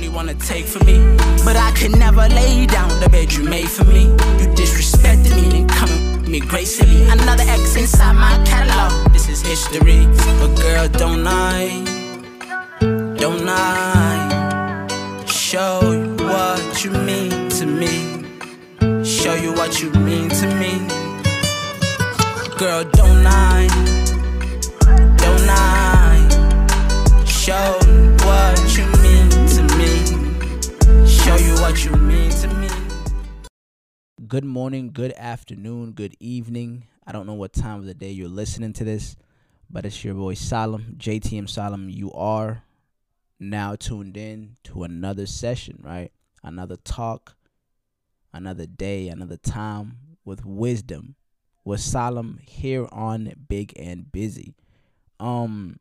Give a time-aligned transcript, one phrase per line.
[0.00, 0.96] only wanna take from me.
[1.44, 4.04] But I could never lay down the bed you made for me.
[4.40, 7.02] You disrespected me, then come me gracefully.
[7.10, 9.12] Another X inside my catalog.
[9.12, 10.06] This is history.
[10.40, 11.84] But girl, don't I?
[13.18, 15.26] Don't I?
[15.26, 18.24] Show you what you mean to me.
[19.04, 20.72] Show you what you mean to me.
[22.56, 23.99] Girl, don't I?
[34.30, 36.84] Good morning, good afternoon, good evening.
[37.04, 39.16] I don't know what time of the day you're listening to this,
[39.68, 41.90] but it's your boy Salim, JTM Salim.
[41.90, 42.62] You are
[43.40, 46.12] now tuned in to another session, right?
[46.44, 47.34] Another talk,
[48.32, 51.16] another day, another time with wisdom
[51.64, 54.54] with Salim here on Big and Busy.
[55.18, 55.80] Um,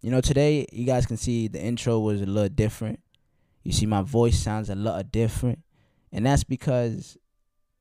[0.00, 3.00] you know, today you guys can see the intro was a little different.
[3.62, 5.58] You see my voice sounds a little different.
[6.10, 7.18] And that's because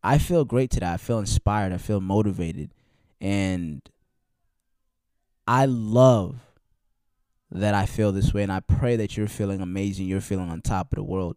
[0.07, 0.89] I feel great today.
[0.89, 1.73] I feel inspired.
[1.73, 2.71] I feel motivated.
[3.19, 3.81] And
[5.45, 6.39] I love
[7.51, 8.41] that I feel this way.
[8.43, 10.07] And I pray that you're feeling amazing.
[10.07, 11.35] You're feeling on top of the world.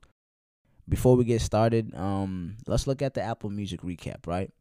[0.88, 4.52] Before we get started, um, let's look at the Apple Music recap, right?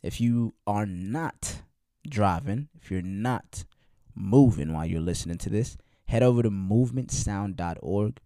[0.00, 1.62] If you are not
[2.08, 3.64] driving, if you're not
[4.14, 8.18] moving while you're listening to this, head over to movementsound.org,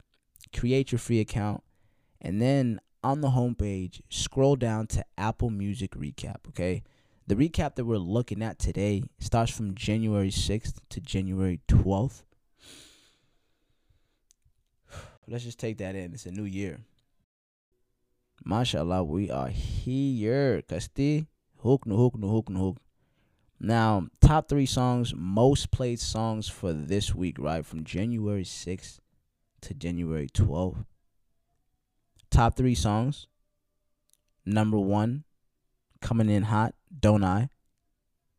[0.54, 1.62] create your free account,
[2.20, 6.82] and then on the homepage, scroll down to Apple Music Recap, okay?
[7.26, 12.22] The recap that we're looking at today starts from January 6th to January 12th.
[15.28, 16.14] Let's just take that in.
[16.14, 16.80] It's a new year.
[18.42, 20.62] Mashallah, we are here.
[20.66, 21.26] Kasti,
[21.62, 22.78] hook, no hook, no hook, no hook.
[23.60, 27.64] Now, top three songs, most played songs for this week, right?
[27.64, 28.98] From January 6th
[29.60, 30.84] to January 12th.
[32.34, 33.28] Top three songs.
[34.44, 35.22] Number one,
[36.00, 37.48] Coming In Hot, Don't I?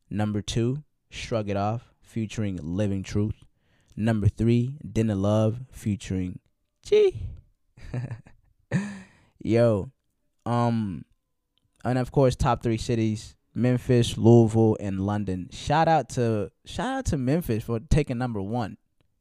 [0.10, 3.46] Number two, Shrug It Off, featuring Living Truth.
[3.96, 6.40] Number three, Dinner Love, featuring
[6.84, 7.30] G.
[9.42, 9.92] Yo,
[10.46, 11.06] um,
[11.86, 15.48] and of course, top three cities: Memphis, Louisville, and London.
[15.54, 18.76] Shout out to shout out to Memphis for taking number one.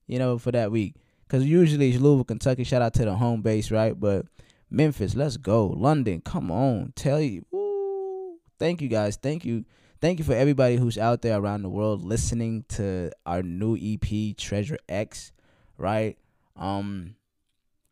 [0.09, 0.97] You know, for that week,
[1.29, 2.65] because usually it's Louisville, Kentucky.
[2.65, 3.99] Shout out to the home base, right?
[3.99, 4.27] But
[4.75, 5.67] Memphis, let's go.
[5.67, 7.47] London, come on, tell you.
[7.53, 8.39] Woo.
[8.59, 9.17] Thank you guys.
[9.17, 9.65] Thank you.
[10.01, 14.37] Thank you for everybody who's out there around the world listening to our new EP,
[14.37, 15.33] Treasure X,
[15.79, 16.19] right?
[16.57, 17.15] Um,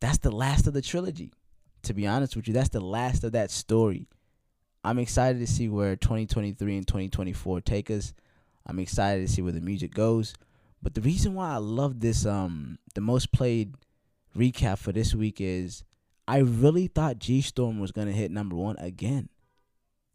[0.00, 1.32] that's the last of the trilogy.
[1.84, 4.08] To be honest with you, that's the last of that story.
[4.84, 8.12] I'm excited to see where 2023 and 2024 take us.
[8.66, 10.34] I'm excited to see where the music goes.
[10.82, 13.74] But the reason why I love this um the most played
[14.36, 15.84] recap for this week is
[16.26, 19.28] I really thought G Storm was gonna hit number one again.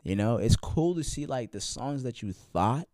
[0.04, 2.88] You know, it's cool to see like the songs that you thought,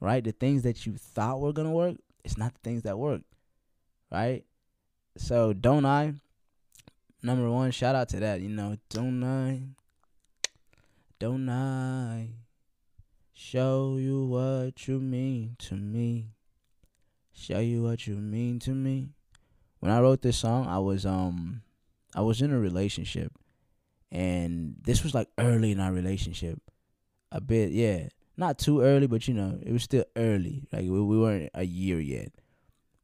[0.00, 0.22] right?
[0.22, 3.22] The things that you thought were gonna work, it's not the things that work.
[4.12, 4.44] Right?
[5.16, 6.14] So don't I
[7.22, 9.62] number one, shout out to that, you know, don't I
[11.18, 12.28] don't I
[13.34, 16.30] show you what you mean to me?
[17.32, 19.08] Show you what you mean to me.
[19.80, 21.62] When I wrote this song, I was um
[22.14, 23.32] I was in a relationship
[24.12, 26.60] and this was like early in our relationship.
[27.32, 28.08] A bit, yeah.
[28.36, 30.66] Not too early, but you know, it was still early.
[30.72, 32.32] Like we, we weren't a year yet.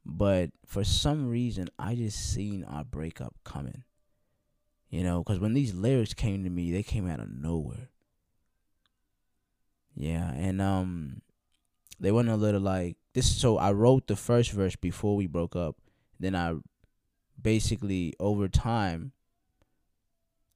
[0.05, 3.83] But for some reason, I just seen our breakup coming.
[4.89, 7.89] You know, because when these lyrics came to me, they came out of nowhere.
[9.95, 11.21] Yeah, and um,
[11.99, 13.33] they went a little like this.
[13.35, 15.75] So I wrote the first verse before we broke up.
[16.19, 16.55] Then I
[17.41, 19.11] basically over time,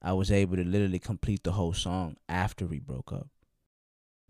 [0.01, 3.27] I was able to literally complete the whole song after we broke up.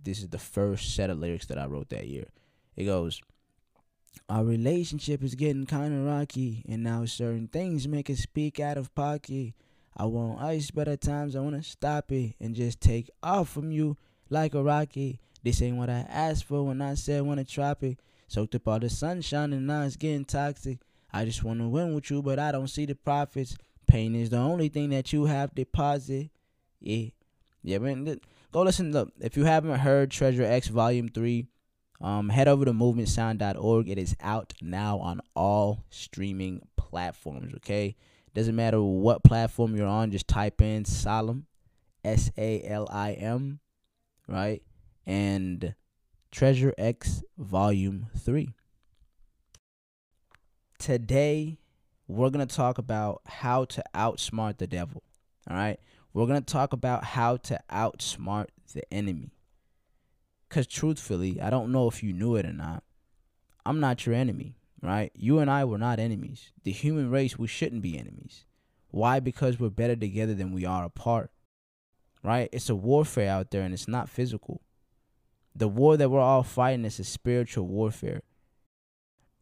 [0.03, 2.27] This is the first set of lyrics that I wrote that year.
[2.75, 3.21] It goes,
[4.27, 8.77] Our relationship is getting kind of rocky, and now certain things make us speak out
[8.77, 9.53] of pocket.
[9.95, 13.49] I want ice, but at times I want to stop it and just take off
[13.49, 13.97] from you
[14.29, 15.19] like a rocket.
[15.43, 17.99] This ain't what I asked for when I said want to trap it.
[18.27, 20.79] Soaked up all the sunshine and now it's getting toxic.
[21.13, 23.57] I just want to win with you, but I don't see the profits.
[23.87, 26.29] Pain is the only thing that you have deposit.
[26.79, 27.07] Yeah.
[27.63, 28.19] Yeah, man.
[28.51, 28.91] Go listen.
[28.91, 31.45] Look, if you haven't heard Treasure X Volume 3,
[32.01, 33.89] um, head over to movementsound.org.
[33.89, 37.95] It is out now on all streaming platforms, okay?
[38.33, 41.45] Doesn't matter what platform you're on, just type in Salim,
[42.03, 43.59] S A L I M,
[44.27, 44.63] right?
[45.05, 45.75] And
[46.31, 48.53] Treasure X Volume 3.
[50.81, 51.59] Today
[52.07, 55.03] we're going to talk about how to outsmart the devil.
[55.47, 55.79] All right?
[56.11, 59.29] We're going to talk about how to outsmart the enemy.
[60.49, 62.83] Cuz truthfully, I don't know if you knew it or not.
[63.63, 65.11] I'm not your enemy, right?
[65.13, 66.51] You and I were not enemies.
[66.63, 68.45] The human race, we shouldn't be enemies.
[68.89, 69.19] Why?
[69.19, 71.29] Because we're better together than we are apart.
[72.23, 72.49] Right?
[72.51, 74.63] It's a warfare out there and it's not physical.
[75.55, 78.23] The war that we're all fighting is a spiritual warfare.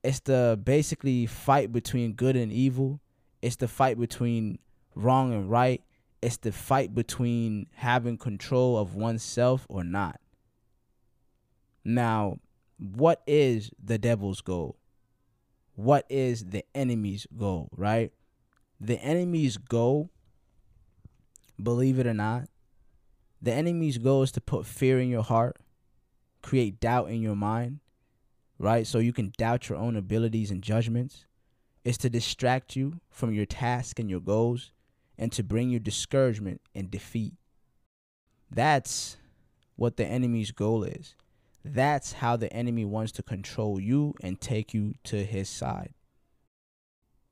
[0.03, 3.01] It's the basically fight between good and evil.
[3.41, 4.59] It's the fight between
[4.95, 5.81] wrong and right.
[6.21, 10.19] It's the fight between having control of oneself or not.
[11.83, 12.37] Now,
[12.77, 14.77] what is the devil's goal?
[15.75, 18.11] What is the enemy's goal, right?
[18.81, 20.09] The enemy's goal,
[21.61, 22.49] believe it or not,
[23.41, 25.57] the enemy's goal is to put fear in your heart,
[26.41, 27.79] create doubt in your mind,
[28.59, 28.85] right?
[28.85, 31.25] So you can doubt your own abilities and judgments.
[31.83, 34.71] It's to distract you from your task and your goals
[35.17, 37.33] and to bring you discouragement and defeat.
[38.51, 39.17] That's
[39.75, 41.15] what the enemy's goal is.
[41.63, 45.93] That's how the enemy wants to control you and take you to his side.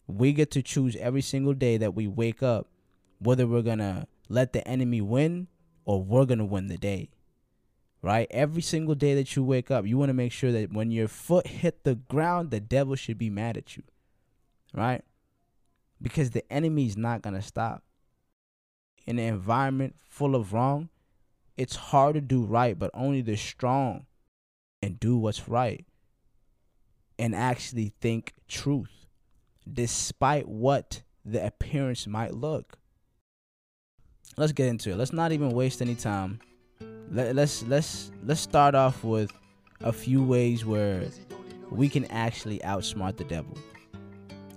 [0.07, 2.67] We get to choose every single day that we wake up
[3.19, 5.47] whether we're going to let the enemy win
[5.85, 7.09] or we're going to win the day.
[8.01, 8.27] Right?
[8.29, 11.07] Every single day that you wake up, you want to make sure that when your
[11.07, 13.83] foot hit the ground, the devil should be mad at you.
[14.73, 15.03] Right?
[16.01, 17.83] Because the enemy is not going to stop.
[19.05, 20.89] In an environment full of wrong,
[21.55, 24.05] it's hard to do right, but only the strong
[24.81, 25.85] and do what's right
[27.17, 29.07] and actually think truth
[29.71, 32.77] despite what the appearance might look.
[34.37, 34.97] Let's get into it.
[34.97, 36.39] Let's not even waste any time.
[37.11, 39.31] Let, let's let's let's start off with
[39.81, 41.03] a few ways where
[41.69, 43.57] we can actually outsmart the devil.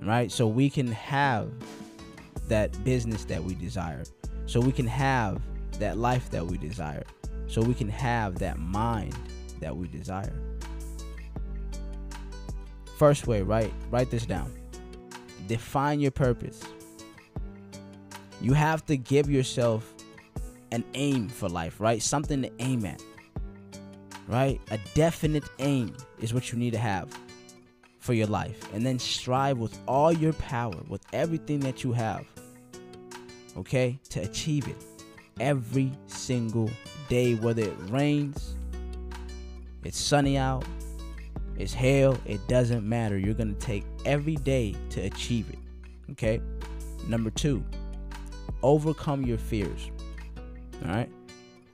[0.03, 0.33] Right?
[0.33, 1.51] So we can have
[2.49, 4.05] that business that we desire.
[4.47, 5.41] So we can have
[5.79, 7.05] that life that we desire.
[7.47, 9.17] So we can have that mind
[9.61, 10.33] that we desire.
[12.97, 13.73] First way, right?
[13.91, 14.53] Write this down.
[15.47, 16.61] Define your purpose.
[18.41, 19.95] You have to give yourself
[20.73, 22.03] an aim for life, right?
[22.03, 23.03] Something to aim at.
[24.29, 24.61] Right?
[24.71, 27.09] A definite aim is what you need to have
[27.99, 28.73] for your life.
[28.73, 32.25] And then strive with all your power, with everything that you have,
[33.57, 34.77] okay, to achieve it
[35.41, 36.71] every single
[37.09, 38.55] day, whether it rains,
[39.83, 40.65] it's sunny out,
[41.57, 43.19] it's hail, it doesn't matter.
[43.19, 45.59] You're going to take every day to achieve it.
[46.13, 46.41] Okay?
[47.09, 47.65] Number two,
[48.63, 49.91] overcome your fears.
[50.85, 51.11] All right?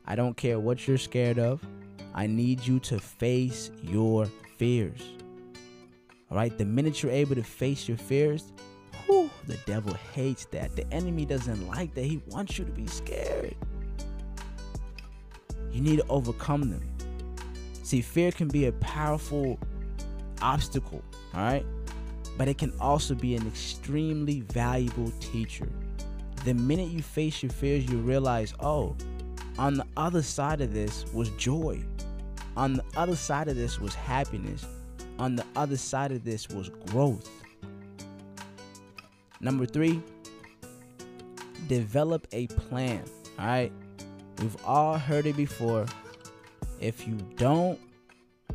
[0.06, 1.60] I don't care what you're scared of.
[2.14, 4.26] I need you to face your
[4.56, 5.02] fears.
[6.30, 6.56] All right?
[6.56, 8.52] The minute you're able to face your fears,
[9.06, 10.74] whew, the devil hates that.
[10.76, 12.04] The enemy doesn't like that.
[12.04, 13.56] He wants you to be scared.
[15.70, 16.82] You need to overcome them.
[17.82, 19.58] See, fear can be a powerful
[20.42, 21.02] obstacle,
[21.34, 21.64] all right?
[22.38, 25.68] But it can also be an extremely valuable teacher.
[26.46, 28.94] The minute you face your fears, you realize, oh,
[29.58, 31.82] on the other side of this was joy.
[32.56, 34.64] On the other side of this was happiness.
[35.18, 37.28] On the other side of this was growth.
[39.40, 40.00] Number three,
[41.66, 43.02] develop a plan.
[43.40, 43.72] All right.
[44.38, 45.86] We've all heard it before.
[46.78, 47.80] If you don't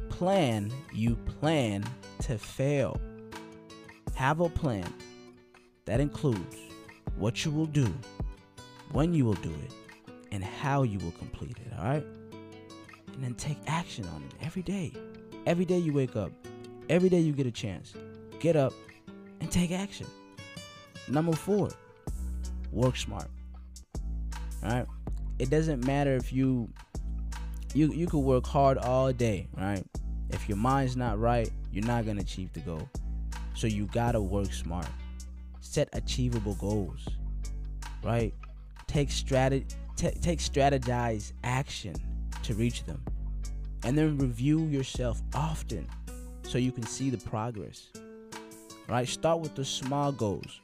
[0.08, 1.84] plan, you plan
[2.22, 3.02] to fail.
[4.16, 4.88] Have a plan
[5.84, 6.61] that includes
[7.22, 7.94] what you will do,
[8.92, 9.72] when you will do it,
[10.32, 12.06] and how you will complete it, all right?
[13.14, 14.92] And then take action on it every day.
[15.46, 16.32] Every day you wake up,
[16.90, 17.94] every day you get a chance,
[18.40, 18.74] get up
[19.40, 20.08] and take action.
[21.08, 21.70] Number four,
[22.72, 23.28] work smart.
[24.64, 24.88] All right?
[25.38, 26.70] It doesn't matter if you
[27.76, 29.86] you you could work hard all day, right?
[30.30, 32.90] If your mind's not right, you're not gonna achieve the goal.
[33.54, 34.88] So you gotta work smart.
[35.72, 37.08] Set achievable goals,
[38.04, 38.34] right?
[38.88, 41.96] Take strategy, t- take strategize action
[42.44, 43.02] to reach them,
[43.86, 45.88] and then review yourself often
[46.44, 47.88] so you can see the progress.
[48.90, 49.08] Right?
[49.08, 50.60] Start with the small goals,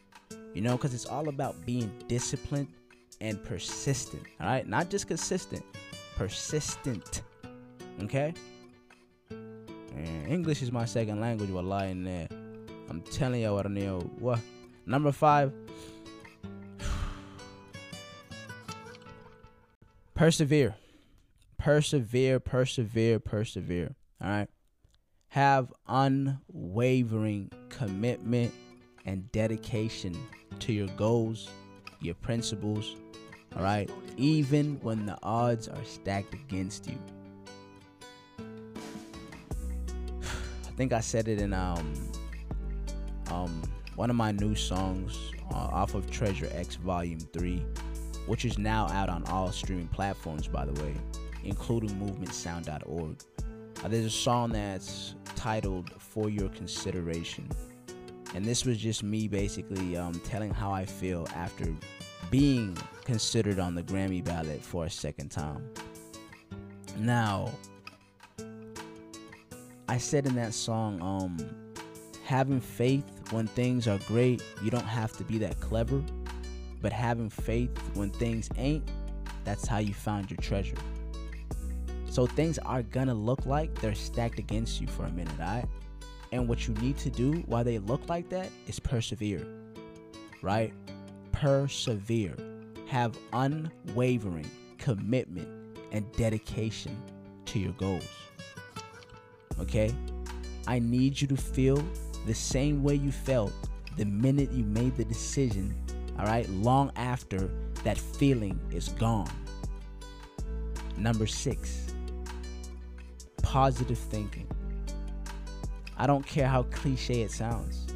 [0.54, 2.68] you know, because it's all about being disciplined
[3.22, 4.24] and persistent.
[4.42, 5.64] All right, not just consistent,
[6.18, 7.22] persistent.
[8.04, 8.34] Okay?
[9.30, 12.28] And English is my second language, while lying there.
[12.90, 14.02] I'm telling you what I know.
[14.20, 14.40] What?
[14.88, 15.54] Number five.
[20.18, 20.76] persevere.
[21.60, 23.96] Persevere, persevere, persevere.
[24.22, 24.48] All right.
[25.30, 28.54] Have unwavering commitment
[29.06, 30.18] and dedication
[30.60, 31.50] to your goals,
[32.02, 32.96] your principles,
[33.56, 33.90] all right?
[34.18, 36.98] Even when the odds are stacked against you.
[40.24, 41.94] I think I said it in um
[43.30, 43.62] um
[43.98, 47.66] one of my new songs uh, off of Treasure X Volume 3,
[48.28, 50.94] which is now out on all streaming platforms by the way,
[51.44, 53.24] including movementsound.org.
[53.84, 57.50] Uh, there's a song that's titled For Your Consideration.
[58.36, 61.66] And this was just me basically um, telling how I feel after
[62.30, 65.68] being considered on the Grammy ballot for a second time.
[67.00, 67.50] Now,
[69.90, 71.67] I said in that song, um,
[72.28, 76.04] having faith when things are great, you don't have to be that clever.
[76.82, 78.84] But having faith when things ain't,
[79.46, 80.76] that's how you found your treasure.
[82.10, 85.70] So things are gonna look like they're stacked against you for a minute, alright?
[86.34, 89.48] And what you need to do while they look like that is persevere,
[90.42, 90.74] right?
[91.32, 92.36] Persevere.
[92.88, 95.48] Have unwavering commitment
[95.94, 97.02] and dedication
[97.46, 98.08] to your goals.
[99.62, 99.94] Okay?
[100.68, 101.82] I need you to feel
[102.28, 103.54] the same way you felt
[103.96, 105.74] the minute you made the decision,
[106.20, 107.50] all right, long after
[107.84, 109.32] that feeling is gone.
[110.98, 111.94] Number six,
[113.42, 114.48] positive thinking.
[115.98, 117.88] I don't care how cliche it sounds.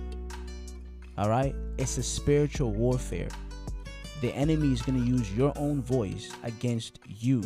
[1.17, 1.53] All right?
[1.77, 3.29] It's a spiritual warfare.
[4.21, 7.41] The enemy is going to use your own voice against you.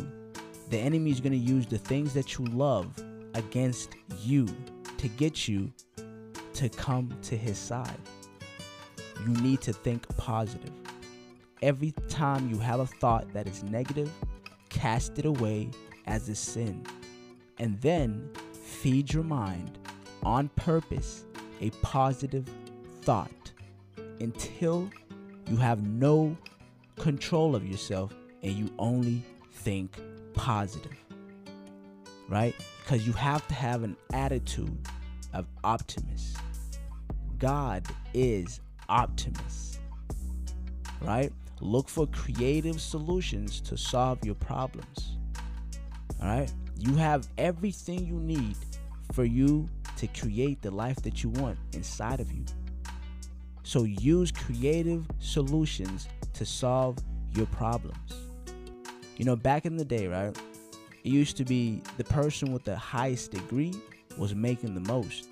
[0.70, 2.86] The enemy is going to use the things that you love
[3.34, 4.46] against you
[4.98, 5.72] to get you
[6.56, 8.00] to come to his side.
[9.20, 10.72] You need to think positive.
[11.60, 14.10] Every time you have a thought that is negative,
[14.70, 15.70] cast it away
[16.06, 16.82] as a sin.
[17.58, 19.78] And then feed your mind
[20.24, 21.24] on purpose
[21.60, 22.48] a positive
[23.02, 23.52] thought
[24.20, 24.90] until
[25.50, 26.36] you have no
[26.98, 29.22] control of yourself and you only
[29.52, 30.00] think
[30.32, 30.96] positive.
[32.30, 32.54] Right?
[32.82, 34.78] Because you have to have an attitude
[35.34, 36.38] of optimist.
[37.38, 39.80] God is optimist.
[41.00, 41.32] Right?
[41.60, 45.16] Look for creative solutions to solve your problems.
[46.20, 46.52] All right?
[46.78, 48.56] You have everything you need
[49.12, 52.44] for you to create the life that you want inside of you.
[53.62, 56.98] So use creative solutions to solve
[57.34, 58.14] your problems.
[59.16, 60.36] You know, back in the day, right?
[61.02, 63.74] It used to be the person with the highest degree
[64.18, 65.28] was making the most.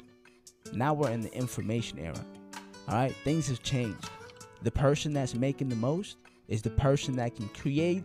[0.72, 2.24] Now we're in the information era.
[2.88, 3.14] All right?
[3.24, 4.08] Things have changed.
[4.62, 6.16] The person that's making the most
[6.48, 8.04] is the person that can create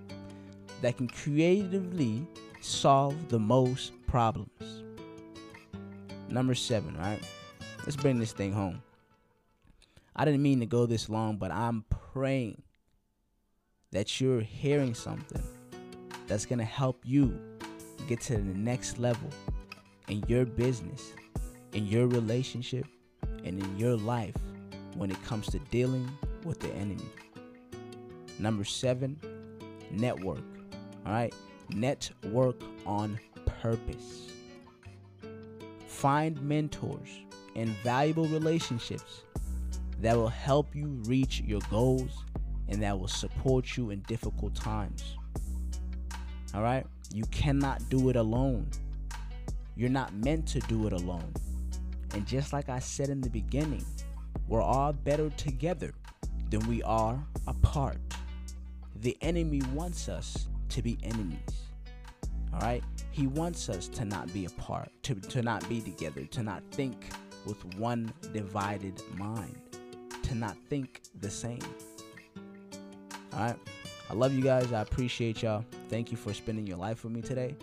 [0.82, 2.26] that can creatively
[2.62, 4.84] solve the most problems.
[6.30, 7.20] Number seven, right?
[7.80, 8.82] Let's bring this thing home.
[10.16, 12.62] I didn't mean to go this long, but I'm praying
[13.92, 15.42] that you're hearing something
[16.28, 17.40] that's going to help you
[18.08, 19.30] get to the next level
[20.08, 21.14] in your business,
[21.74, 22.86] in your relationship,
[23.44, 24.36] and in your life
[24.96, 26.10] when it comes to dealing
[26.44, 27.10] with the enemy.
[28.40, 29.20] Number seven,
[29.92, 30.44] network.
[31.06, 31.34] All right,
[31.70, 33.20] network on
[33.62, 34.32] purpose.
[35.88, 37.20] Find mentors
[37.56, 39.24] and valuable relationships
[40.02, 42.24] that will help you reach your goals
[42.70, 45.18] and that will support you in difficult times.
[46.54, 46.86] All right?
[47.14, 48.68] You cannot do it alone.
[49.76, 51.34] You're not meant to do it alone.
[52.14, 53.86] And just like I said in the beginning,
[54.48, 55.94] we're all better together
[56.50, 57.98] than we are apart.
[58.96, 61.68] The enemy wants us to be enemies.
[62.54, 62.84] All right?
[63.12, 67.10] He wants us to not be apart, to, to not be together, to not think
[67.46, 69.56] with one divided mind,
[70.24, 71.60] to not think the same.
[73.34, 73.58] All right.
[74.10, 74.74] I love you guys.
[74.74, 75.64] I appreciate y'all.
[75.90, 77.56] Thank you for spending your life with me today.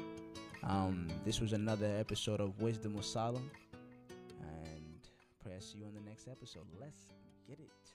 [0.62, 3.50] Um, this was another episode of Wisdom with Solomon.
[5.58, 6.66] See you on the next episode.
[6.78, 7.06] Let's
[7.46, 7.85] get it.